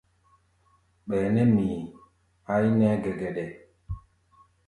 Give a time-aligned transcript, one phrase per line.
[1.07, 1.79] Ɓɛɛ́ nɛ mii
[2.47, 3.45] háí nɛ́ɛ́ gɛgɛɗɛ.